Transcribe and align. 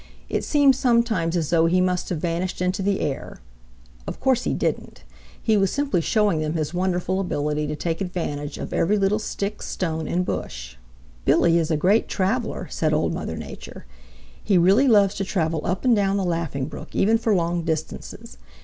It 0.29 0.43
seemed 0.43 0.75
sometimes 0.75 1.37
as 1.37 1.51
though 1.51 1.67
he 1.67 1.79
must 1.79 2.09
have 2.09 2.17
vanished 2.17 2.59
into 2.59 2.81
the 2.81 3.01
air. 3.01 3.39
Of 4.07 4.19
course 4.19 4.45
he 4.45 4.53
didn't. 4.55 5.03
He 5.39 5.55
was 5.55 5.69
simply 5.71 6.01
showing 6.01 6.39
them 6.39 6.53
his 6.53 6.73
wonderful 6.73 7.19
ability 7.19 7.67
to 7.67 7.75
take 7.75 8.01
advantage 8.01 8.57
of 8.57 8.73
every 8.73 8.97
little 8.97 9.19
stick, 9.19 9.61
stone 9.61 10.07
and 10.07 10.25
bush. 10.25 10.75
"Billy 11.23 11.59
is 11.59 11.69
a 11.69 11.77
great 11.77 12.07
traveler," 12.07 12.67
said 12.71 12.93
Old 12.93 13.13
Mother 13.13 13.37
Nature. 13.37 13.85
"He 14.43 14.57
really 14.57 14.87
loves 14.87 15.13
to 15.17 15.23
travel 15.23 15.61
up 15.65 15.85
and 15.85 15.95
down 15.95 16.17
the 16.17 16.23
Laughing 16.25 16.65
Brook, 16.65 16.95
even 16.95 17.19
for 17.19 17.35
long 17.35 17.61
distances. 17.63 18.39